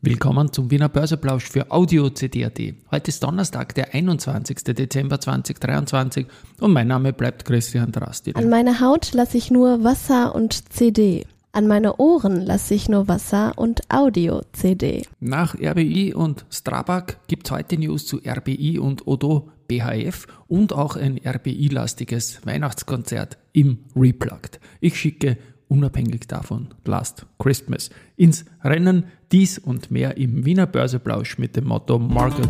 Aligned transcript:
Willkommen 0.00 0.52
zum 0.52 0.70
Wiener 0.70 0.88
Börseplausch 0.88 1.50
für 1.50 1.72
Audio 1.72 2.08
CD.at. 2.08 2.56
Heute 2.92 3.08
ist 3.08 3.20
Donnerstag, 3.20 3.74
der 3.74 3.94
21. 3.94 4.62
Dezember 4.62 5.18
2023 5.18 6.28
und 6.60 6.72
mein 6.72 6.86
Name 6.86 7.12
bleibt 7.12 7.44
Christian 7.44 7.90
Drasti. 7.90 8.32
An 8.34 8.48
meine 8.48 8.78
Haut 8.78 9.12
lasse 9.12 9.36
ich 9.36 9.50
nur 9.50 9.82
Wasser 9.82 10.36
und 10.36 10.72
CD. 10.72 11.26
An 11.50 11.66
meine 11.66 11.96
Ohren 11.96 12.46
lasse 12.46 12.74
ich 12.74 12.88
nur 12.88 13.08
Wasser 13.08 13.58
und 13.58 13.80
Audio-CD. 13.88 15.02
Nach 15.18 15.56
RBI 15.56 16.14
und 16.14 16.46
Strabag 16.48 17.16
gibt 17.26 17.48
es 17.48 17.50
heute 17.50 17.76
News 17.76 18.06
zu 18.06 18.18
RBI 18.18 18.78
und 18.78 19.04
Odo 19.08 19.50
BHF 19.66 20.28
und 20.46 20.72
auch 20.72 20.94
ein 20.94 21.18
RBI-lastiges 21.26 22.46
Weihnachtskonzert 22.46 23.36
im 23.52 23.78
Replugged. 23.96 24.60
Ich 24.80 24.96
schicke 24.96 25.38
unabhängig 25.68 26.26
davon 26.26 26.68
Last 26.84 27.26
Christmas 27.38 27.90
ins 28.16 28.44
Rennen. 28.64 29.04
Dies 29.32 29.58
und 29.58 29.90
mehr 29.90 30.16
im 30.16 30.44
Wiener 30.44 30.66
Börseplausch 30.66 31.38
mit 31.38 31.56
dem 31.56 31.66
Motto 31.66 31.98
Market. 31.98 32.48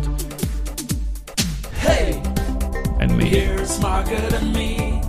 Hey! 1.81 2.15
And 2.99 3.15
me. 3.17 3.25
Here's 3.25 3.79
Market 3.81 4.33
and 4.33 4.53
me. 4.53 5.01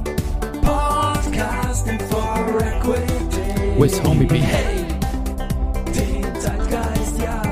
Podcasting 0.63 2.01
for 2.09 2.61
Equity. 2.61 3.81
With 3.81 4.03
Homie 4.05 4.27
B. 4.27 4.39
Hey! 4.39 4.81
ja. 7.23 7.43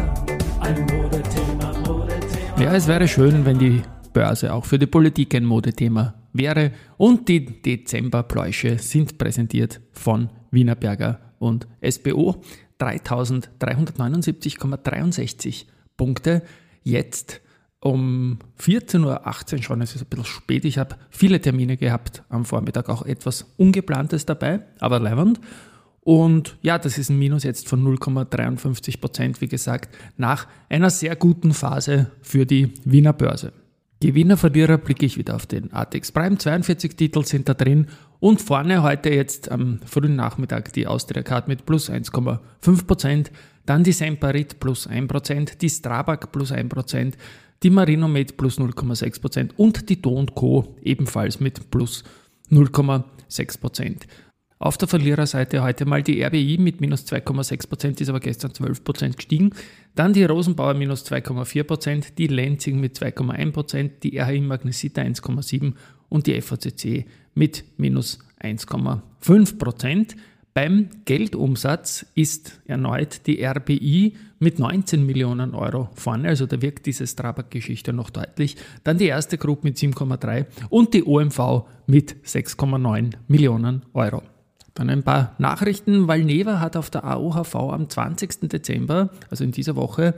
Ein 0.60 0.80
Modethema, 0.86 1.72
Modethema. 1.86 2.60
Ja, 2.60 2.74
es 2.74 2.86
wäre 2.86 3.08
schön, 3.08 3.44
wenn 3.44 3.58
die 3.58 3.82
Börse 4.12 4.52
auch 4.52 4.64
für 4.64 4.78
die 4.78 4.86
Politik 4.86 5.34
ein 5.34 5.44
Modethema 5.44 6.14
wäre. 6.38 6.72
Und 6.96 7.28
die 7.28 7.62
Dezemberpläusche 7.62 8.78
sind 8.78 9.18
präsentiert 9.18 9.80
von 9.92 10.30
Wienerberger 10.50 11.20
und 11.38 11.68
SBO. 11.86 12.42
3379,63 12.80 15.66
Punkte. 15.96 16.42
Jetzt 16.82 17.40
um 17.80 18.38
14.18 18.60 19.56
Uhr 19.56 19.62
schon, 19.62 19.80
es 19.82 19.94
ist 19.94 20.02
ein 20.02 20.08
bisschen 20.08 20.24
spät. 20.24 20.64
Ich 20.64 20.78
habe 20.78 20.96
viele 21.10 21.40
Termine 21.40 21.76
gehabt 21.76 22.24
am 22.28 22.44
Vormittag, 22.44 22.88
auch 22.88 23.02
etwas 23.02 23.52
Ungeplantes 23.56 24.26
dabei, 24.26 24.60
aber 24.80 24.98
leibend. 24.98 25.40
Und 26.00 26.56
ja, 26.62 26.78
das 26.78 26.96
ist 26.96 27.10
ein 27.10 27.18
Minus 27.18 27.42
jetzt 27.42 27.68
von 27.68 27.84
0,53 27.84 29.00
Prozent, 29.00 29.40
wie 29.40 29.48
gesagt, 29.48 29.94
nach 30.16 30.46
einer 30.68 30.90
sehr 30.90 31.16
guten 31.16 31.52
Phase 31.52 32.10
für 32.22 32.46
die 32.46 32.72
Wiener 32.84 33.12
Börse. 33.12 33.52
Gewinner, 34.00 34.36
Verlierer 34.36 34.78
blicke 34.78 35.06
ich 35.06 35.18
wieder 35.18 35.34
auf 35.34 35.46
den 35.46 35.72
ATX 35.72 36.12
Prime. 36.12 36.38
42 36.38 36.94
Titel 36.94 37.24
sind 37.24 37.48
da 37.48 37.54
drin 37.54 37.88
und 38.20 38.40
vorne 38.40 38.84
heute 38.84 39.10
jetzt 39.10 39.50
am 39.50 39.80
frühen 39.84 40.14
Nachmittag 40.14 40.72
die 40.72 40.86
Austria 40.86 41.24
Card 41.24 41.48
mit 41.48 41.66
plus 41.66 41.90
1,5%, 41.90 43.30
dann 43.66 43.82
die 43.82 43.92
Semperit 43.92 44.60
plus 44.60 44.88
1%, 44.88 45.58
die 45.58 45.68
Strabag 45.68 46.30
plus 46.30 46.52
1%, 46.52 47.14
die 47.64 47.70
Marino 47.70 48.06
mit 48.06 48.36
plus 48.36 48.60
0,6% 48.60 49.50
und 49.56 49.88
die 49.88 50.00
Do 50.00 50.24
Co. 50.26 50.76
ebenfalls 50.80 51.40
mit 51.40 51.68
plus 51.72 52.04
0,6%. 52.52 54.02
Auf 54.60 54.76
der 54.76 54.88
Verliererseite 54.88 55.62
heute 55.62 55.86
mal 55.86 56.02
die 56.02 56.20
RBI 56.22 56.58
mit 56.58 56.80
minus 56.80 57.06
2,6%, 57.06 58.00
ist 58.00 58.08
aber 58.08 58.18
gestern 58.18 58.50
12% 58.50 59.14
gestiegen. 59.14 59.50
Dann 59.94 60.12
die 60.12 60.24
Rosenbauer 60.24 60.74
minus 60.74 61.06
2,4%, 61.06 62.14
die 62.18 62.26
Lenzing 62.26 62.80
mit 62.80 62.98
2,1%, 62.98 63.90
die 64.02 64.18
RHI 64.18 64.40
Magnesita 64.40 65.02
1,7% 65.02 65.74
und 66.08 66.26
die 66.26 66.40
FACC 66.40 67.06
mit 67.34 67.64
minus 67.76 68.18
1,5%. 68.42 70.16
Beim 70.54 70.88
Geldumsatz 71.04 72.04
ist 72.16 72.60
erneut 72.66 73.28
die 73.28 73.44
RBI 73.44 74.16
mit 74.40 74.58
19 74.58 75.06
Millionen 75.06 75.54
Euro 75.54 75.88
vorne, 75.94 76.30
also 76.30 76.46
da 76.46 76.60
wirkt 76.60 76.86
diese 76.86 77.06
Strabag-Geschichte 77.06 77.92
noch 77.92 78.10
deutlich. 78.10 78.56
Dann 78.82 78.98
die 78.98 79.06
erste 79.06 79.38
Gruppe 79.38 79.68
mit 79.68 79.76
7,3 79.76 80.46
und 80.68 80.94
die 80.94 81.04
OMV 81.04 81.64
mit 81.86 82.16
6,9 82.24 83.12
Millionen 83.28 83.82
Euro. 83.94 84.22
Dann 84.78 84.90
ein 84.90 85.02
paar 85.02 85.34
Nachrichten. 85.38 86.06
Valneva 86.06 86.60
hat 86.60 86.76
auf 86.76 86.88
der 86.88 87.02
AOHV 87.02 87.56
am 87.56 87.90
20. 87.90 88.48
Dezember, 88.48 89.10
also 89.28 89.42
in 89.42 89.50
dieser 89.50 89.74
Woche, 89.74 90.14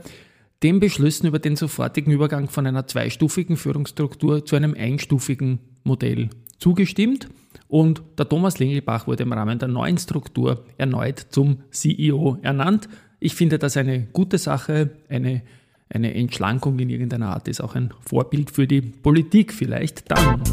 den 0.61 0.79
Beschlüssen 0.79 1.25
über 1.25 1.39
den 1.39 1.55
sofortigen 1.55 2.13
Übergang 2.13 2.47
von 2.47 2.67
einer 2.67 2.85
zweistufigen 2.85 3.57
Führungsstruktur 3.57 4.45
zu 4.45 4.55
einem 4.55 4.75
einstufigen 4.77 5.57
Modell 5.83 6.29
zugestimmt. 6.59 7.27
Und 7.69 8.03
der 8.19 8.29
Thomas 8.29 8.59
Lingelbach 8.59 9.07
wurde 9.07 9.23
im 9.23 9.33
Rahmen 9.33 9.57
der 9.57 9.67
neuen 9.67 9.97
Struktur 9.97 10.63
erneut 10.77 11.25
zum 11.31 11.63
CEO 11.71 12.37
ernannt. 12.43 12.87
Ich 13.19 13.33
finde 13.33 13.57
das 13.57 13.77
eine 13.77 14.01
gute 14.13 14.37
Sache, 14.37 14.91
eine, 15.09 15.41
eine 15.89 16.13
Entschlankung 16.13 16.77
in 16.77 16.91
irgendeiner 16.91 17.29
Art 17.29 17.47
ist 17.47 17.61
auch 17.61 17.73
ein 17.73 17.91
Vorbild 18.01 18.51
für 18.51 18.67
die 18.67 18.81
Politik 18.81 19.53
vielleicht. 19.53 20.11
Dann 20.11 20.43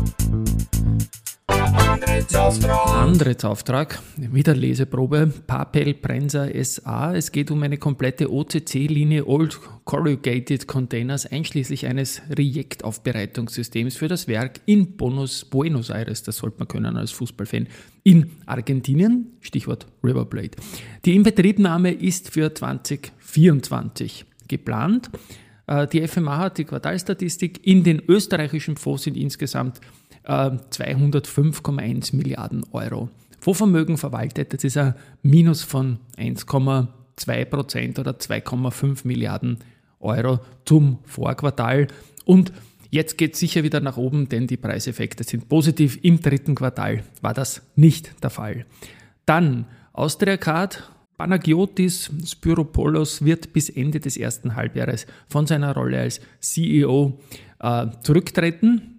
Antrittsauftrag, 3.18 4.00
wieder 4.16 4.54
Leseprobe, 4.54 5.32
Papel 5.46 5.94
Prensa 5.94 6.48
SA. 6.62 7.14
Es 7.14 7.32
geht 7.32 7.50
um 7.50 7.62
eine 7.62 7.78
komplette 7.78 8.32
OCC-Linie 8.32 9.26
Old 9.26 9.58
Corrugated 9.84 10.66
Containers 10.66 11.26
einschließlich 11.26 11.86
eines 11.86 12.22
React-Aufbereitungssystems 12.30 13.96
für 13.96 14.08
das 14.08 14.28
Werk 14.28 14.60
in 14.66 14.96
Bonus, 14.96 15.44
Buenos 15.44 15.90
Aires, 15.90 16.22
das 16.22 16.38
sollte 16.38 16.58
man 16.58 16.68
können 16.68 16.96
als 16.96 17.10
Fußballfan, 17.12 17.68
in 18.04 18.30
Argentinien, 18.46 19.36
Stichwort 19.40 19.86
Riverblade. 20.02 20.52
Die 21.04 21.14
Inbetriebnahme 21.14 21.92
ist 21.92 22.30
für 22.30 22.54
2024 22.54 24.24
geplant. 24.46 25.10
Äh, 25.66 25.86
die 25.86 26.06
FMA 26.06 26.38
hat 26.38 26.58
die 26.58 26.64
Quartalstatistik. 26.64 27.66
In 27.66 27.84
den 27.84 28.02
österreichischen 28.08 28.76
Fonds 28.76 29.04
sind 29.04 29.16
insgesamt 29.16 29.80
205,1 30.24 32.12
äh, 32.12 32.16
Milliarden 32.16 32.64
Euro. 32.72 33.08
Fondsvermögen 33.40 33.96
verwaltet, 33.96 34.52
das 34.52 34.64
ist 34.64 34.76
ein 34.76 34.94
Minus 35.22 35.62
von 35.62 35.98
1,2 36.18 37.44
Prozent 37.44 37.98
oder 37.98 38.12
2,5 38.12 39.06
Milliarden 39.06 39.58
Euro 40.00 40.40
zum 40.64 40.98
Vorquartal. 41.04 41.86
Und 42.24 42.52
jetzt 42.90 43.16
geht 43.16 43.34
es 43.34 43.40
sicher 43.40 43.62
wieder 43.62 43.80
nach 43.80 43.96
oben, 43.96 44.28
denn 44.28 44.46
die 44.46 44.56
Preiseffekte 44.56 45.24
sind 45.24 45.48
positiv. 45.48 45.98
Im 46.02 46.20
dritten 46.20 46.54
Quartal 46.54 47.04
war 47.20 47.34
das 47.34 47.62
nicht 47.76 48.22
der 48.22 48.30
Fall. 48.30 48.66
Dann 49.24 49.66
Austria 49.92 50.36
Card. 50.36 50.90
Panagiotis 51.16 52.12
Spyropoulos 52.24 53.24
wird 53.24 53.52
bis 53.52 53.70
Ende 53.70 53.98
des 53.98 54.16
ersten 54.16 54.54
Halbjahres 54.54 55.04
von 55.28 55.48
seiner 55.48 55.74
Rolle 55.74 55.98
als 55.98 56.20
CEO 56.38 57.18
äh, 57.58 57.86
zurücktreten. 58.02 58.97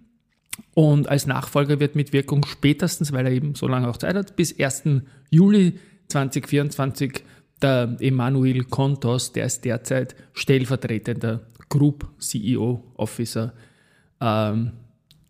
Und 0.74 1.08
als 1.08 1.26
Nachfolger 1.26 1.80
wird 1.80 1.96
mit 1.96 2.12
Wirkung 2.12 2.44
spätestens, 2.46 3.12
weil 3.12 3.26
er 3.26 3.32
eben 3.32 3.54
so 3.54 3.66
lange 3.68 3.88
auch 3.88 3.96
Zeit 3.96 4.14
hat, 4.14 4.36
bis 4.36 4.58
1. 4.58 4.84
Juli 5.30 5.78
2024 6.08 7.24
der 7.62 7.96
Emanuel 8.00 8.64
Kontos, 8.64 9.32
der 9.32 9.46
ist 9.46 9.64
derzeit 9.64 10.14
stellvertretender 10.32 11.40
Group 11.68 12.08
CEO 12.18 12.84
Officer, 12.94 13.52
ähm, 14.20 14.72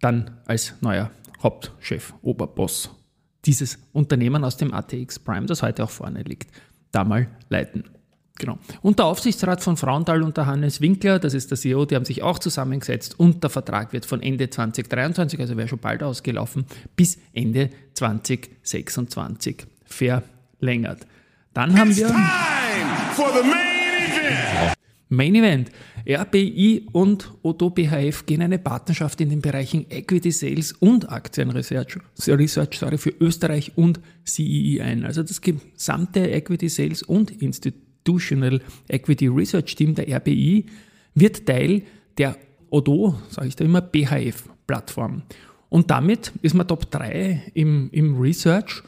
dann 0.01 0.39
als 0.47 0.75
neuer 0.81 1.11
Hauptchef, 1.43 2.15
Oberboss 2.23 2.91
dieses 3.45 3.79
Unternehmen 3.93 4.45
aus 4.45 4.57
dem 4.57 4.73
ATX 4.73 5.19
Prime, 5.19 5.47
das 5.47 5.63
heute 5.63 5.85
auch 5.85 5.91
vorne 5.91 6.23
liegt, 6.23 6.51
da 6.93 7.05
mal 7.05 7.29
leiten. 7.49 7.85
Genau. 8.41 8.59
Und 8.81 8.99
der 8.99 9.05
Aufsichtsrat 9.05 9.63
von 9.63 9.77
Frauenthal 9.77 10.23
und 10.23 10.35
der 10.39 10.47
Hannes 10.47 10.81
Winkler, 10.81 11.19
das 11.19 11.35
ist 11.35 11.51
der 11.51 11.59
CEO, 11.59 11.85
die 11.85 11.95
haben 11.95 12.07
sich 12.07 12.23
auch 12.23 12.39
zusammengesetzt 12.39 13.21
und 13.21 13.43
der 13.43 13.51
Vertrag 13.51 13.93
wird 13.93 14.07
von 14.07 14.23
Ende 14.23 14.49
2023, 14.49 15.39
also 15.39 15.59
wäre 15.59 15.69
schon 15.69 15.79
bald 15.79 16.03
ausgelaufen, 16.03 16.65
bis 16.97 17.19
Ende 17.35 17.69
2026 17.93 19.67
verlängert. 19.85 21.07
Dann 21.53 21.79
haben 21.79 21.95
wir. 21.95 22.15
Main 25.11 25.35
Event. 25.35 25.71
RBI 26.09 26.87
und 26.93 27.31
Odo 27.43 27.69
BHF 27.69 28.25
gehen 28.25 28.41
eine 28.41 28.59
Partnerschaft 28.59 29.21
in 29.21 29.29
den 29.29 29.43
Bereichen 29.43 29.85
Equity 29.91 30.31
Sales 30.31 30.73
und 30.73 31.11
Aktienresearch 31.11 31.99
Research, 32.27 32.79
sorry, 32.79 32.97
für 32.97 33.11
Österreich 33.21 33.73
und 33.77 34.01
CEE 34.25 34.81
ein. 34.81 35.05
Also 35.05 35.23
das 35.23 35.43
gesamte 35.43 36.31
Equity 36.31 36.71
Sales 36.71 37.03
und 37.03 37.43
Institut 37.43 37.90
Institutional 38.01 38.61
Equity 38.89 39.29
Research 39.29 39.75
Team 39.75 39.95
der 39.95 40.09
RBI 40.17 40.67
wird 41.15 41.47
Teil 41.47 41.83
der 42.19 42.37
ODO, 42.71 43.17
sage 43.29 43.49
ich 43.49 43.57
da 43.57 43.65
immer, 43.65 43.81
BHF-Plattform. 43.81 45.23
Und 45.69 45.91
damit 45.91 46.33
ist 46.43 46.55
man 46.55 46.67
Top 46.67 46.91
3 46.91 47.53
im, 47.55 47.91
im 47.93 48.21
Research 48.21 48.83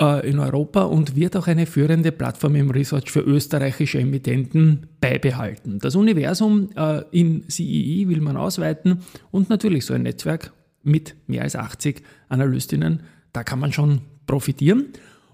äh, 0.00 0.28
in 0.28 0.38
Europa 0.38 0.82
und 0.82 1.16
wird 1.16 1.36
auch 1.36 1.46
eine 1.46 1.66
führende 1.66 2.12
Plattform 2.12 2.56
im 2.56 2.70
Research 2.70 3.10
für 3.10 3.20
österreichische 3.20 4.00
Emittenten 4.00 4.86
beibehalten. 5.00 5.78
Das 5.78 5.94
Universum 5.94 6.70
äh, 6.76 7.02
in 7.10 7.48
CEE 7.48 8.08
will 8.08 8.20
man 8.20 8.36
ausweiten 8.36 9.00
und 9.30 9.48
natürlich 9.48 9.86
so 9.86 9.94
ein 9.94 10.02
Netzwerk 10.02 10.52
mit 10.82 11.14
mehr 11.26 11.42
als 11.42 11.56
80 11.56 12.02
Analystinnen, 12.28 13.02
da 13.32 13.44
kann 13.44 13.58
man 13.58 13.72
schon 13.72 14.00
profitieren. 14.26 14.86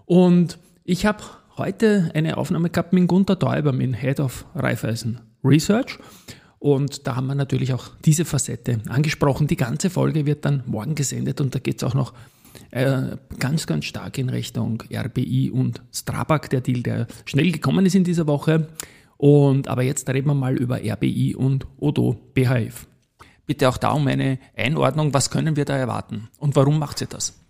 Und 0.04 0.58
ich 0.84 1.06
habe 1.06 1.22
heute 1.58 2.10
eine 2.14 2.36
Aufnahme 2.36 2.70
gehabt 2.70 2.92
mit 2.92 3.08
Gunter 3.08 3.36
Däuber, 3.36 3.72
mit 3.72 3.96
Head 3.96 4.20
of 4.20 4.46
Raiffeisen 4.54 5.20
Research. 5.42 5.98
Und 6.58 7.06
da 7.06 7.16
haben 7.16 7.26
wir 7.26 7.34
natürlich 7.34 7.72
auch 7.72 7.90
diese 8.04 8.24
Facette 8.24 8.80
angesprochen. 8.88 9.46
Die 9.46 9.56
ganze 9.56 9.90
Folge 9.90 10.26
wird 10.26 10.44
dann 10.44 10.62
morgen 10.66 10.94
gesendet 10.94 11.40
und 11.40 11.54
da 11.54 11.58
geht 11.58 11.76
es 11.76 11.84
auch 11.84 11.94
noch 11.94 12.12
äh, 12.70 13.16
ganz, 13.38 13.66
ganz 13.66 13.84
stark 13.84 14.18
in 14.18 14.28
Richtung 14.28 14.82
RBI 14.92 15.50
und 15.50 15.82
Strabag, 15.92 16.48
der 16.50 16.62
Deal, 16.62 16.82
der 16.82 17.06
schnell 17.24 17.52
gekommen 17.52 17.86
ist 17.86 17.94
in 17.94 18.04
dieser 18.04 18.26
Woche. 18.26 18.68
Und, 19.16 19.68
aber 19.68 19.82
jetzt 19.82 20.08
reden 20.08 20.28
wir 20.28 20.34
mal 20.34 20.56
über 20.56 20.78
RBI 20.78 21.36
und 21.36 21.66
Odo 21.78 22.16
BHF. 22.34 22.86
Bitte 23.46 23.68
auch 23.68 23.78
da 23.78 23.92
um 23.92 24.06
eine 24.06 24.38
Einordnung. 24.56 25.14
Was 25.14 25.30
können 25.30 25.56
wir 25.56 25.64
da 25.64 25.76
erwarten 25.76 26.28
und 26.38 26.56
warum 26.56 26.78
macht 26.78 26.98
sie 26.98 27.06
das? 27.06 27.45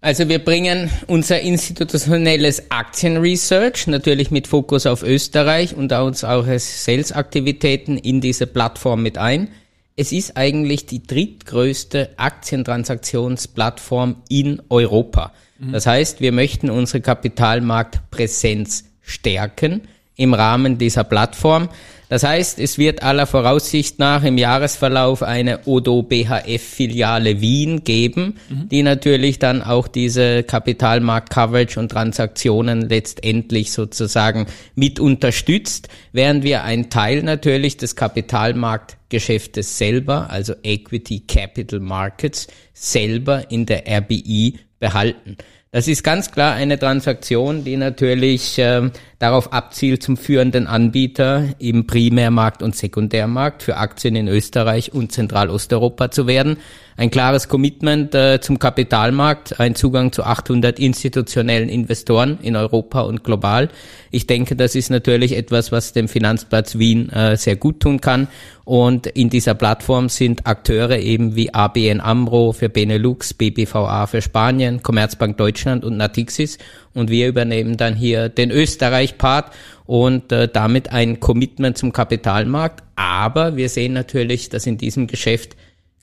Also 0.00 0.28
wir 0.28 0.38
bringen 0.38 0.92
unser 1.08 1.40
institutionelles 1.40 2.70
Aktienresearch 2.70 3.88
natürlich 3.88 4.30
mit 4.30 4.46
Fokus 4.46 4.86
auf 4.86 5.02
Österreich 5.02 5.74
und 5.74 5.92
uns 5.92 6.22
auch 6.22 6.46
Sales-Aktivitäten 6.46 7.98
in 7.98 8.20
diese 8.20 8.46
Plattform 8.46 9.02
mit 9.02 9.18
ein. 9.18 9.48
Es 9.96 10.12
ist 10.12 10.36
eigentlich 10.36 10.86
die 10.86 11.02
drittgrößte 11.02 12.10
Aktientransaktionsplattform 12.16 14.22
in 14.28 14.62
Europa. 14.68 15.32
Mhm. 15.58 15.72
Das 15.72 15.86
heißt, 15.86 16.20
wir 16.20 16.30
möchten 16.30 16.70
unsere 16.70 17.00
Kapitalmarktpräsenz 17.00 18.84
stärken 19.02 19.88
im 20.14 20.32
Rahmen 20.32 20.78
dieser 20.78 21.02
Plattform. 21.02 21.70
Das 22.08 22.22
heißt, 22.22 22.58
es 22.58 22.78
wird 22.78 23.02
aller 23.02 23.26
Voraussicht 23.26 23.98
nach 23.98 24.24
im 24.24 24.38
Jahresverlauf 24.38 25.22
eine 25.22 25.60
Odo 25.66 26.02
BHF 26.02 26.62
Filiale 26.62 27.40
Wien 27.40 27.84
geben, 27.84 28.36
mhm. 28.48 28.68
die 28.70 28.82
natürlich 28.82 29.38
dann 29.38 29.62
auch 29.62 29.88
diese 29.88 30.42
Kapitalmarkt 30.42 31.30
Coverage 31.30 31.78
und 31.78 31.90
Transaktionen 31.90 32.88
letztendlich 32.88 33.72
sozusagen 33.72 34.46
mit 34.74 35.00
unterstützt, 35.00 35.88
während 36.12 36.44
wir 36.44 36.64
einen 36.64 36.88
Teil 36.88 37.22
natürlich 37.22 37.76
des 37.76 37.94
Kapitalmarktgeschäftes 37.94 39.76
selber, 39.76 40.30
also 40.30 40.54
Equity 40.62 41.20
Capital 41.20 41.80
Markets, 41.80 42.48
selber 42.72 43.50
in 43.50 43.66
der 43.66 43.84
RBI 43.86 44.58
behalten. 44.80 45.36
Das 45.70 45.86
ist 45.86 46.02
ganz 46.02 46.30
klar 46.30 46.54
eine 46.54 46.78
Transaktion, 46.78 47.62
die 47.62 47.76
natürlich 47.76 48.58
äh, 48.58 48.90
darauf 49.18 49.52
abzielt, 49.52 50.02
zum 50.02 50.16
führenden 50.16 50.66
Anbieter 50.66 51.44
im 51.58 51.86
Primärmarkt 51.86 52.62
und 52.62 52.74
Sekundärmarkt 52.74 53.62
für 53.62 53.76
Aktien 53.76 54.16
in 54.16 54.28
Österreich 54.28 54.94
und 54.94 55.12
Zentralosteuropa 55.12 56.10
zu 56.10 56.26
werden 56.26 56.56
ein 56.98 57.12
klares 57.12 57.46
Commitment 57.46 58.12
äh, 58.16 58.40
zum 58.40 58.58
Kapitalmarkt, 58.58 59.60
ein 59.60 59.76
Zugang 59.76 60.10
zu 60.10 60.24
800 60.24 60.80
institutionellen 60.80 61.68
Investoren 61.68 62.38
in 62.42 62.56
Europa 62.56 63.02
und 63.02 63.22
global. 63.22 63.68
Ich 64.10 64.26
denke, 64.26 64.56
das 64.56 64.74
ist 64.74 64.90
natürlich 64.90 65.36
etwas, 65.36 65.70
was 65.70 65.92
dem 65.92 66.08
Finanzplatz 66.08 66.76
Wien 66.76 67.08
äh, 67.10 67.36
sehr 67.36 67.54
gut 67.54 67.78
tun 67.78 68.00
kann. 68.00 68.26
Und 68.64 69.06
in 69.06 69.30
dieser 69.30 69.54
Plattform 69.54 70.08
sind 70.08 70.48
Akteure 70.48 70.98
eben 70.98 71.36
wie 71.36 71.54
ABN 71.54 72.00
AMRO 72.00 72.50
für 72.50 72.68
Benelux, 72.68 73.32
BBVA 73.32 74.08
für 74.08 74.20
Spanien, 74.20 74.82
Commerzbank 74.82 75.36
Deutschland 75.36 75.84
und 75.84 75.96
Natixis. 75.96 76.58
Und 76.94 77.10
wir 77.10 77.28
übernehmen 77.28 77.76
dann 77.76 77.94
hier 77.94 78.28
den 78.28 78.50
Österreich-Part 78.50 79.52
und 79.86 80.32
äh, 80.32 80.48
damit 80.48 80.90
ein 80.90 81.20
Commitment 81.20 81.78
zum 81.78 81.92
Kapitalmarkt. 81.92 82.82
Aber 82.96 83.56
wir 83.56 83.68
sehen 83.68 83.92
natürlich, 83.92 84.48
dass 84.48 84.66
in 84.66 84.78
diesem 84.78 85.06
Geschäft 85.06 85.54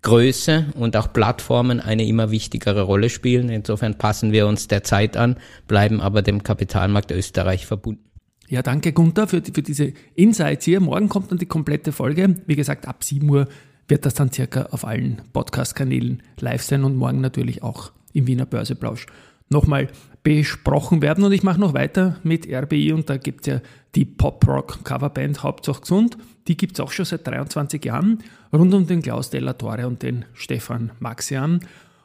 Größe 0.05 0.67
und 0.75 0.95
auch 0.97 1.11
Plattformen 1.11 1.79
eine 1.79 2.05
immer 2.05 2.29
wichtigere 2.29 2.83
Rolle 2.83 3.09
spielen. 3.09 3.49
Insofern 3.49 3.97
passen 3.97 4.31
wir 4.31 4.45
uns 4.45 4.67
der 4.67 4.83
Zeit 4.83 5.17
an, 5.17 5.35
bleiben 5.67 5.99
aber 5.99 6.21
dem 6.21 6.43
Kapitalmarkt 6.43 7.09
Österreich 7.11 7.65
verbunden. 7.65 8.03
Ja, 8.47 8.61
danke 8.61 8.93
Gunther 8.93 9.27
für, 9.27 9.41
für 9.41 9.63
diese 9.63 9.93
Insights 10.13 10.65
hier. 10.65 10.79
Morgen 10.79 11.09
kommt 11.09 11.31
dann 11.31 11.39
die 11.39 11.47
komplette 11.47 11.91
Folge. 11.91 12.35
Wie 12.45 12.55
gesagt, 12.55 12.87
ab 12.87 13.03
7 13.03 13.27
Uhr 13.27 13.47
wird 13.87 14.05
das 14.05 14.13
dann 14.13 14.31
circa 14.31 14.67
auf 14.67 14.85
allen 14.85 15.23
Podcast-Kanälen 15.33 16.21
live 16.39 16.61
sein 16.61 16.83
und 16.83 16.95
morgen 16.95 17.21
natürlich 17.21 17.63
auch 17.63 17.91
im 18.13 18.27
Wiener 18.27 18.45
Börseplausch 18.45 19.07
nochmal 19.49 19.89
besprochen 20.23 21.01
werden. 21.01 21.23
Und 21.23 21.31
ich 21.31 21.43
mache 21.43 21.59
noch 21.59 21.73
weiter 21.73 22.17
mit 22.23 22.51
RBI 22.51 22.93
und 22.93 23.09
da 23.09 23.17
gibt 23.17 23.41
es 23.41 23.53
ja 23.53 23.61
die 23.93 24.05
Pop-Rock-Coverband 24.05 25.43
Hauptsache 25.43 25.81
Gesund. 25.81 26.17
Die 26.47 26.57
gibt 26.57 26.73
es 26.73 26.79
auch 26.79 26.91
schon 26.91 27.05
seit 27.05 27.27
23 27.27 27.83
Jahren, 27.85 28.23
rund 28.51 28.73
um 28.73 28.87
den 28.87 29.01
Klaus 29.01 29.29
Della 29.29 29.53
Torre 29.53 29.87
und 29.87 30.01
den 30.01 30.25
Stefan 30.33 30.91
Maxian. 30.99 31.59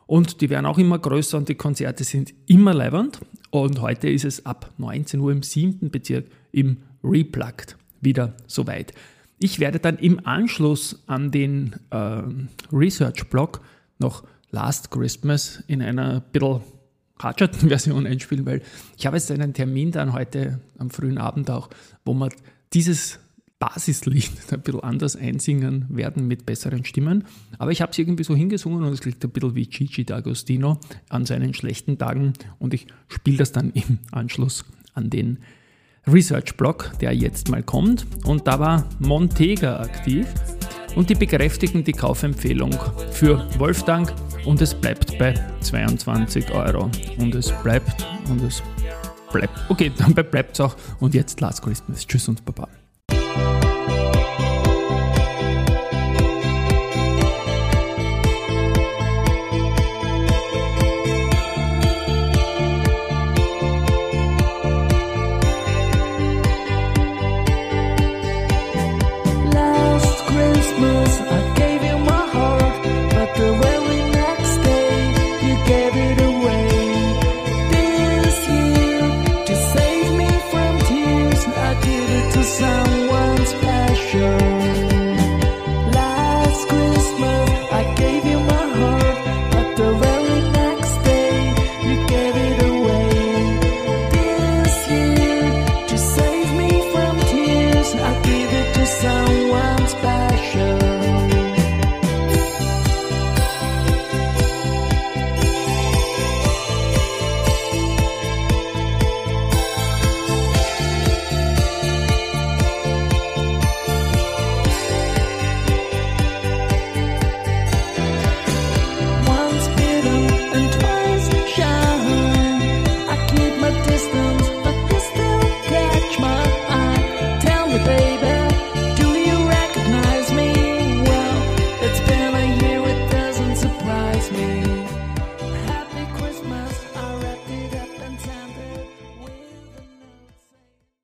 Und 0.07 0.41
die 0.41 0.51
werden 0.51 0.67
auch 0.67 0.79
immer 0.79 0.99
größer 0.99 1.39
und 1.39 1.49
die 1.49 1.55
Konzerte 1.55 2.05
sind 2.05 2.35
immer 2.47 2.75
leibend. 2.75 3.21
Und 3.51 3.81
heute 3.81 4.09
ist 4.09 4.25
es 4.25 4.45
ab 4.45 4.71
19 4.79 5.21
Uhr 5.21 5.33
im 5.33 5.43
siebten 5.43 5.91
Bezirk 5.91 6.27
im 6.53 6.79
Replugged 7.03 7.77
wieder 8.01 8.35
soweit. 8.47 8.93
Ich 9.39 9.61
werde 9.61 9.79
dann 9.79 9.97
im 9.99 10.27
Anschluss 10.27 11.03
an 11.07 11.31
den 11.31 11.77
äh, 11.91 12.23
Research-Blog 12.73 13.61
noch 13.99 14.25
Last 14.51 14.91
Christmas 14.91 15.63
in 15.69 15.81
einer 15.81 16.21
bisschen 16.21 16.61
Hardschatten-Version 17.23 18.07
einspielen, 18.09 18.47
weil 18.47 18.63
ich 18.97 19.07
habe 19.07 19.17
jetzt 19.17 19.31
einen 19.31 19.55
Termin 19.55 19.93
dann 19.93 20.13
heute 20.13 20.61
am 20.79 20.91
frühen 20.91 21.19
Abend 21.19 21.51
auch, 21.51 21.71
wo 22.05 22.15
wir 22.15 22.31
dieses 22.73 23.19
Basislied 23.59 24.31
ein 24.51 24.63
bisschen 24.63 24.81
anders 24.81 25.15
einsingen 25.17 25.87
werden 25.89 26.27
mit 26.27 26.47
besseren 26.47 26.85
Stimmen. 26.85 27.25
Aber 27.59 27.71
ich 27.71 27.83
habe 27.83 27.93
es 27.93 27.99
irgendwie 27.99 28.25
so 28.25 28.35
hingesungen 28.35 28.83
und 28.83 28.93
es 28.93 29.01
klingt 29.01 29.23
ein 29.23 29.31
bisschen 29.31 29.55
wie 29.55 29.67
Gigi 29.67 30.03
D'Agostino 30.03 30.79
an 31.09 31.27
seinen 31.27 31.55
schlechten 31.55 31.99
Tagen 31.99 32.33
und 32.59 32.75
ich 32.75 32.87
spiele 33.09 33.37
das 33.37 33.53
dann 33.53 33.71
im 33.75 33.99
Anschluss 34.11 34.65
an 34.95 35.11
den 35.11 35.39
Research-Blog, 36.07 36.93
der 37.01 37.15
jetzt 37.15 37.51
mal 37.51 37.63
kommt. 37.63 38.07
Und 38.25 38.47
da 38.47 38.59
war 38.59 38.89
Montega 38.99 39.81
aktiv 39.81 40.27
und 40.97 41.11
die 41.11 41.15
bekräftigen 41.15 41.85
die 41.85 41.93
Kaufempfehlung 41.93 42.75
für 43.13 43.47
Wolfgang 43.59 44.13
und 44.45 44.61
es 44.61 44.75
bleibt 44.75 45.19
bei 45.19 45.35
22 45.61 46.51
Euro. 46.53 46.91
Und 47.19 47.35
es 47.35 47.53
bleibt 47.63 48.07
und 48.29 48.43
es 48.43 48.63
bleibt. 49.33 49.53
Okay, 49.69 49.93
dann 49.99 50.15
bleibt 50.15 50.55
es 50.55 50.61
auch. 50.61 50.77
Und 51.01 51.15
jetzt 51.15 51.41
Last 51.41 51.63
Christmas. 51.63 52.07
Tschüss 52.07 52.29
und 52.29 52.45
Baba. 52.45 52.69